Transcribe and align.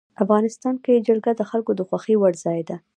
افغانستان 0.23 0.75
کې 0.83 1.03
جلګه 1.07 1.31
د 1.35 1.41
خلکو 1.49 1.71
د 1.75 1.81
خوښې 1.87 2.15
وړ 2.17 2.33
ځای 2.45 2.61
دی. 2.67 2.75